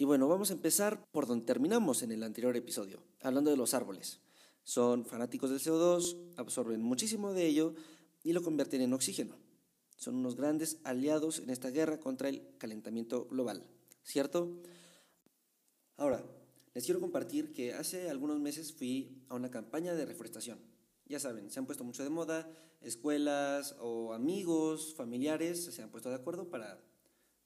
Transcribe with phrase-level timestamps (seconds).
[0.00, 3.74] Y bueno, vamos a empezar por donde terminamos en el anterior episodio, hablando de los
[3.74, 4.20] árboles.
[4.62, 7.74] Son fanáticos del CO2, absorben muchísimo de ello
[8.22, 9.34] y lo convierten en oxígeno.
[9.96, 13.66] Son unos grandes aliados en esta guerra contra el calentamiento global,
[14.04, 14.60] ¿cierto?
[15.96, 16.24] Ahora,
[16.74, 20.60] les quiero compartir que hace algunos meses fui a una campaña de reforestación.
[21.06, 22.48] Ya saben, se han puesto mucho de moda,
[22.82, 26.80] escuelas o amigos, familiares se han puesto de acuerdo para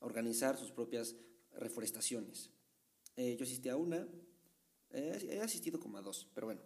[0.00, 1.14] organizar sus propias
[1.58, 2.50] reforestaciones.
[3.16, 4.06] Eh, yo asistí a una,
[4.90, 6.60] eh, he asistido como a dos, pero bueno.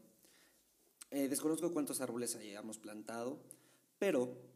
[1.10, 3.42] Eh, desconozco cuántos árboles hayamos plantado,
[3.98, 4.50] pero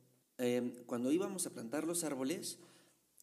[0.85, 2.59] cuando íbamos a plantar los árboles,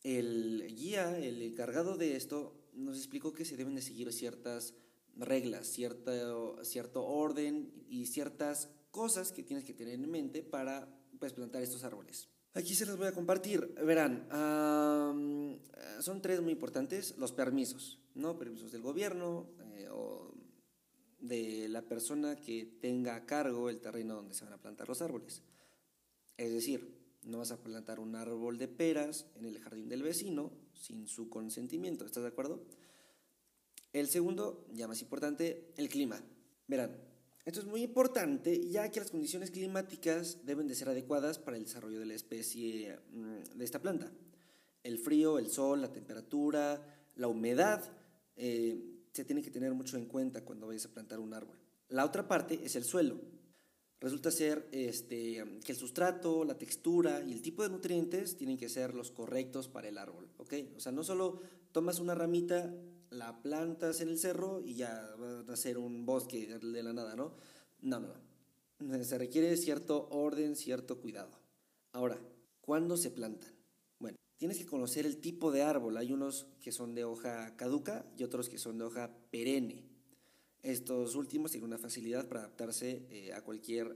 [0.02, 4.74] el guía, el encargado de esto, nos explicó que se deben de seguir ciertas
[5.16, 10.88] reglas, cierto, cierto orden y ciertas cosas que tienes que tener en mente para
[11.20, 12.30] pues, plantar estos árboles.
[12.56, 13.74] Aquí se las voy a compartir.
[13.84, 14.28] Verán,
[16.00, 17.18] son tres muy importantes.
[17.18, 18.38] Los permisos, ¿no?
[18.38, 20.32] Permisos del gobierno eh, o
[21.20, 25.02] de la persona que tenga a cargo el terreno donde se van a plantar los
[25.02, 25.42] árboles.
[26.38, 30.52] Es decir, no vas a plantar un árbol de peras en el jardín del vecino
[30.74, 32.06] sin su consentimiento.
[32.06, 32.62] ¿Estás de acuerdo?
[33.94, 36.22] El segundo, ya más importante, el clima.
[36.68, 36.98] Verán,
[37.46, 41.66] esto es muy importante ya que las condiciones climáticas deben de ser adecuadas para el
[41.66, 44.12] desarrollo de la especie mm, de esta planta.
[44.82, 46.82] El frío, el sol, la temperatura,
[47.16, 47.84] la humedad,
[48.36, 51.58] eh, se tiene que tener mucho en cuenta cuando vayas a plantar un árbol.
[51.90, 53.20] La otra parte es el suelo.
[54.00, 58.68] Resulta ser este, que el sustrato, la textura y el tipo de nutrientes tienen que
[58.68, 60.30] ser los correctos para el árbol.
[60.38, 60.54] ¿ok?
[60.76, 62.74] O sea, no solo tomas una ramita
[63.14, 67.16] la plantas en el cerro y ya va a ser un bosque de la nada,
[67.16, 67.36] ¿no?
[67.82, 68.08] No, no,
[68.80, 69.04] no.
[69.04, 71.32] Se requiere cierto orden, cierto cuidado.
[71.94, 72.20] Ahora,
[72.62, 73.52] ¿cuándo se plantan?
[74.00, 75.98] Bueno, tienes que conocer el tipo de árbol.
[75.98, 79.84] Hay unos que son de hoja caduca y otros que son de hoja perenne.
[80.62, 83.96] Estos últimos tienen una facilidad para adaptarse eh, a cualquier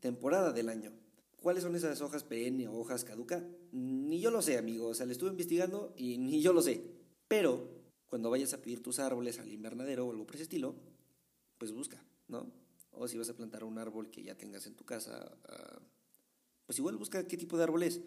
[0.00, 0.92] temporada del año.
[1.40, 3.46] ¿Cuáles son esas hojas perenne o hojas caduca?
[3.70, 4.88] Ni yo lo sé, amigo.
[4.88, 6.82] O sea, le estuve investigando y ni yo lo sé.
[7.28, 7.73] Pero
[8.08, 10.74] cuando vayas a pedir tus árboles al invernadero o algo por ese estilo,
[11.58, 12.52] pues busca, ¿no?
[12.92, 15.80] O si vas a plantar un árbol que ya tengas en tu casa, ah,
[16.66, 18.00] pues igual busca qué tipo de árbol es,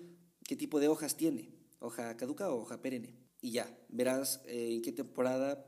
[0.44, 3.16] qué tipo de hojas tiene, hoja caduca o hoja perenne.
[3.42, 5.66] Y ya, verás eh, en qué temporada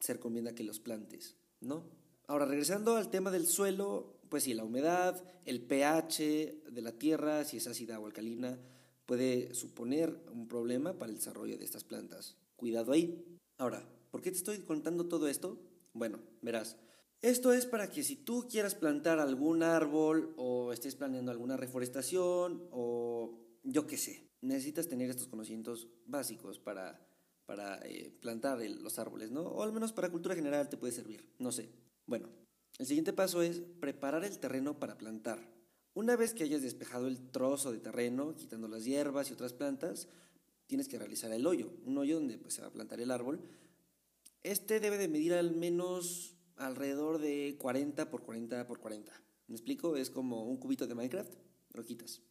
[0.00, 1.84] se recomienda que los plantes, ¿no?
[2.26, 7.44] Ahora, regresando al tema del suelo, pues sí, la humedad, el pH de la tierra,
[7.44, 8.58] si es ácida o alcalina,
[9.06, 12.36] puede suponer un problema para el desarrollo de estas plantas.
[12.56, 13.22] Cuidado ahí.
[13.58, 15.58] Ahora, ¿por qué te estoy contando todo esto?
[15.92, 16.76] Bueno, verás.
[17.22, 22.68] Esto es para que si tú quieras plantar algún árbol o estés planeando alguna reforestación
[22.70, 27.00] o yo qué sé, necesitas tener estos conocimientos básicos para,
[27.46, 29.42] para eh, plantar los árboles, ¿no?
[29.42, 31.70] O al menos para cultura general te puede servir, no sé.
[32.06, 32.28] Bueno,
[32.78, 35.38] el siguiente paso es preparar el terreno para plantar.
[35.94, 40.08] Una vez que hayas despejado el trozo de terreno, quitando las hierbas y otras plantas,
[40.66, 43.40] tienes que realizar el hoyo, un hoyo donde pues, se va a plantar el árbol.
[44.42, 49.12] Este debe de medir al menos alrededor de 40 por 40 por 40.
[49.48, 49.96] ¿Me explico?
[49.96, 51.32] Es como un cubito de Minecraft,
[51.74, 52.22] lo quitas.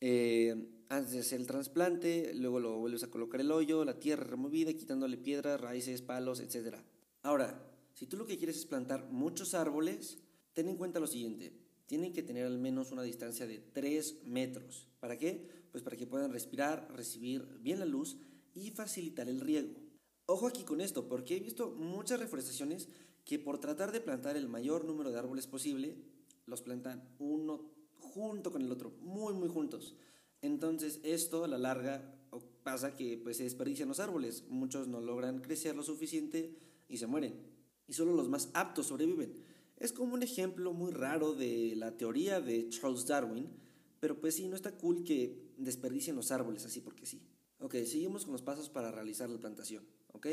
[0.00, 0.54] Eh,
[0.88, 4.72] antes de hacer el trasplante, luego lo vuelves a colocar el hoyo, la tierra removida,
[4.72, 6.76] quitándole piedras, raíces, palos, etc.
[7.22, 7.62] Ahora,
[7.94, 10.18] si tú lo que quieres es plantar muchos árboles,
[10.54, 11.52] ten en cuenta lo siguiente.
[11.86, 14.88] Tienen que tener al menos una distancia de 3 metros.
[15.00, 15.48] ¿Para qué?
[15.70, 18.16] Pues para que puedan respirar, recibir bien la luz
[18.54, 19.74] y facilitar el riego.
[20.26, 22.88] Ojo aquí con esto, porque he visto muchas reforestaciones
[23.24, 25.96] que por tratar de plantar el mayor número de árboles posible,
[26.46, 29.96] los plantan uno junto con el otro, muy muy juntos.
[30.40, 32.14] Entonces esto a la larga
[32.62, 36.54] pasa que pues se desperdician los árboles, muchos no logran crecer lo suficiente
[36.88, 37.34] y se mueren,
[37.86, 39.32] y solo los más aptos sobreviven.
[39.78, 43.48] Es como un ejemplo muy raro de la teoría de Charles Darwin,
[44.00, 47.22] pero pues sí, no está cool que desperdicien los árboles así porque sí.
[47.60, 49.84] Ok, seguimos con los pasos para realizar la plantación.
[50.12, 50.28] Ok,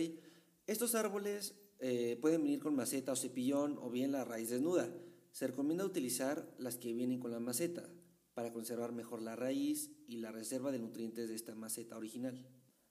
[0.68, 4.90] estos árboles eh, pueden venir con maceta o cepillón o bien la raíz desnuda.
[5.32, 7.90] Se recomienda utilizar las que vienen con la maceta.
[8.34, 12.46] para conservar mejor la raíz y la reserva de nutrientes de esta maceta original.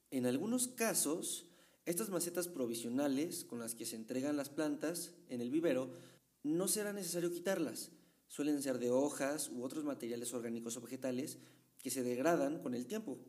[0.09, 1.51] En algunos casos,
[1.85, 5.91] estas macetas provisionales con las que se entregan las plantas en el vivero
[6.41, 7.91] no será necesario quitarlas.
[8.27, 11.37] Suelen ser de hojas u otros materiales orgánicos o vegetales
[11.85, 13.19] que se degradan con el tiempo.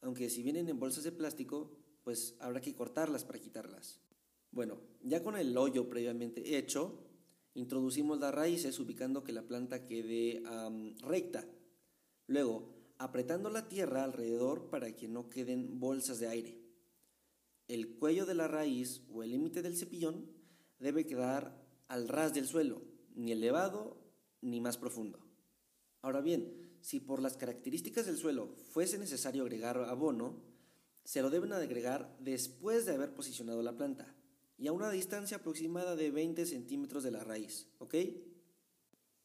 [0.00, 4.00] Aunque si vienen en bolsas de plástico, pues habrá que cortarlas para quitarlas.
[4.50, 6.98] Bueno, ya con el hoyo previamente hecho,
[7.52, 10.42] introducimos las raíces ubicando que la planta quede
[11.02, 11.46] recta.
[12.26, 16.58] Luego, apretando la tierra alrededor para que no queden bolsas de aire.
[17.68, 20.24] El cuello de la raíz o el límite del cepillón
[20.78, 22.80] debe quedar al ras del suelo,
[23.14, 23.98] ni elevado
[24.40, 25.18] ni más profundo.
[26.00, 30.40] Ahora bien, si por las características del suelo fuese necesario agregar abono,
[31.02, 34.14] se lo deben agregar después de haber posicionado la planta
[34.56, 37.96] y a una distancia aproximada de 20 centímetros de la raíz, ¿ok?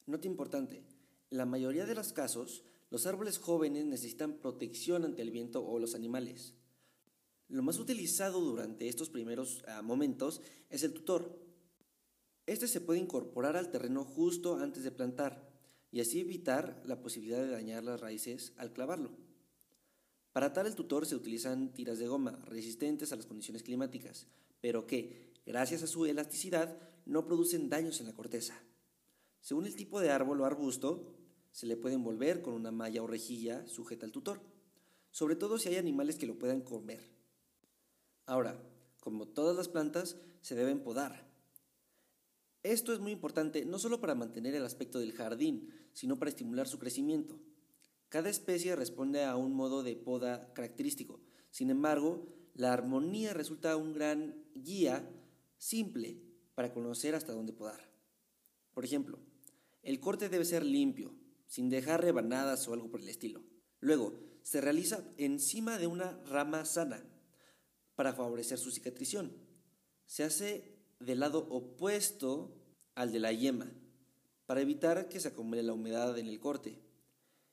[0.07, 0.81] Nota importante,
[1.29, 5.93] la mayoría de los casos, los árboles jóvenes necesitan protección ante el viento o los
[5.93, 6.55] animales.
[7.47, 10.41] Lo más utilizado durante estos primeros ah, momentos
[10.71, 11.39] es el tutor.
[12.47, 15.50] Este se puede incorporar al terreno justo antes de plantar
[15.91, 19.11] y así evitar la posibilidad de dañar las raíces al clavarlo.
[20.31, 24.27] Para tal el tutor se utilizan tiras de goma resistentes a las condiciones climáticas,
[24.61, 28.57] pero que, gracias a su elasticidad, no producen daños en la corteza.
[29.41, 31.13] Según el tipo de árbol o arbusto,
[31.51, 34.39] se le puede envolver con una malla o rejilla sujeta al tutor,
[35.09, 37.01] sobre todo si hay animales que lo puedan comer.
[38.25, 38.57] Ahora,
[39.01, 41.29] como todas las plantas, se deben podar.
[42.63, 46.67] Esto es muy importante no solo para mantener el aspecto del jardín, sino para estimular
[46.67, 47.39] su crecimiento.
[48.09, 51.21] Cada especie responde a un modo de poda característico.
[51.49, 55.09] Sin embargo, la armonía resulta un gran guía
[55.57, 56.21] simple
[56.53, 57.89] para conocer hasta dónde podar.
[58.73, 59.19] Por ejemplo,
[59.81, 61.15] el corte debe ser limpio,
[61.47, 63.43] sin dejar rebanadas o algo por el estilo.
[63.79, 67.03] Luego, se realiza encima de una rama sana
[67.95, 69.35] para favorecer su cicatrición.
[70.05, 72.57] Se hace del lado opuesto
[72.95, 73.71] al de la yema
[74.51, 76.77] para evitar que se acumule la humedad en el corte.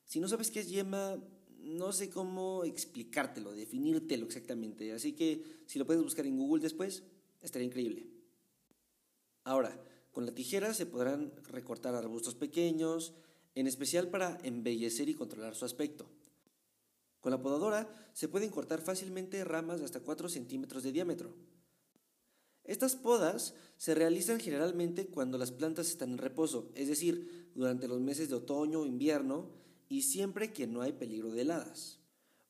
[0.05, 1.17] Si no sabes qué es yema,
[1.61, 4.93] no sé cómo explicártelo, definírtelo exactamente.
[4.93, 7.05] Así que si lo puedes buscar en Google después,
[7.41, 8.09] estaría increíble.
[9.45, 9.81] Ahora,
[10.11, 13.15] con la tijera se podrán recortar arbustos pequeños,
[13.55, 16.11] en especial para embellecer y controlar su aspecto.
[17.21, 21.33] Con la podadora se pueden cortar fácilmente ramas de hasta 4 centímetros de diámetro.
[22.69, 27.99] Estas podas se realizan generalmente cuando las plantas están en reposo, es decir, durante los
[27.99, 29.49] meses de otoño o invierno,
[29.89, 31.99] y siempre que no hay peligro de heladas.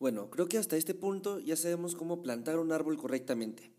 [0.00, 3.73] Bueno, creo que hasta este punto ya sabemos cómo plantar un árbol correctamente.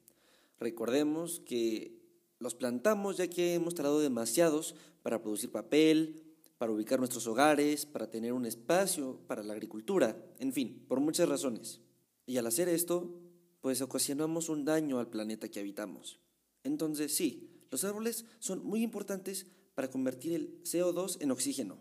[0.62, 2.00] Recordemos que
[2.40, 6.24] los plantamos ya que hemos tardado demasiados para producir papel,
[6.58, 11.28] para ubicar nuestros hogares, para tener un espacio para la agricultura, en fin, por muchas
[11.28, 11.82] razones.
[12.26, 13.14] Y al hacer esto,
[13.60, 16.22] pues ocasionamos un daño al planeta que habitamos.
[16.64, 21.78] Entonces sí, los árboles son muy importantes para convertir el CO2 en oxígeno.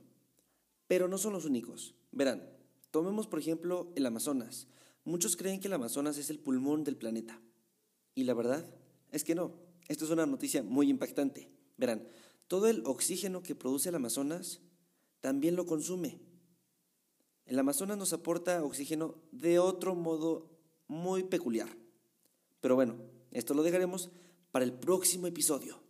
[0.86, 1.94] Pero no son los únicos.
[2.12, 2.48] Verán,
[2.90, 4.69] tomemos por ejemplo el Amazonas.
[5.04, 7.40] Muchos creen que el Amazonas es el pulmón del planeta.
[8.14, 8.66] Y la verdad
[9.10, 9.52] es que no.
[9.88, 11.50] Esto es una noticia muy impactante.
[11.76, 12.06] Verán,
[12.46, 14.60] todo el oxígeno que produce el Amazonas
[15.20, 16.20] también lo consume.
[17.46, 20.50] El Amazonas nos aporta oxígeno de otro modo
[20.86, 21.69] muy peculiar.
[22.61, 22.97] Pero bueno,
[23.30, 24.11] esto lo dejaremos
[24.50, 25.83] para el próximo episodio.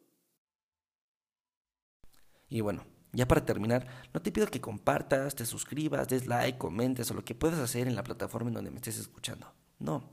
[2.48, 7.10] Y bueno, ya para terminar, no te pido que compartas, te suscribas, des like, comentes
[7.10, 9.52] o lo que puedas hacer en la plataforma en donde me estés escuchando.
[9.78, 10.10] No,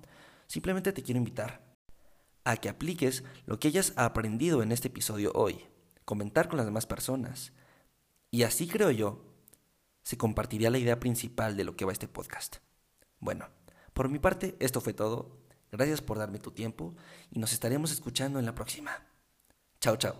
[0.47, 1.75] simplemente te quiero invitar
[2.43, 5.65] a que apliques lo que hayas aprendido en este episodio hoy,
[6.05, 7.53] comentar con las demás personas.
[8.31, 9.23] Y así creo yo,
[10.03, 12.57] se compartiría la idea principal de lo que va este podcast.
[13.19, 13.49] Bueno,
[13.93, 15.44] por mi parte, esto fue todo.
[15.75, 16.95] Gracias por darme tu tiempo
[17.31, 18.91] y nos estaremos escuchando en la próxima.
[19.81, 20.15] Chao, chao.